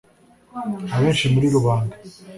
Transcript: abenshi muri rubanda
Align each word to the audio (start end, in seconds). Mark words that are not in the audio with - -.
abenshi 0.95 1.25
muri 1.33 1.47
rubanda 1.55 1.95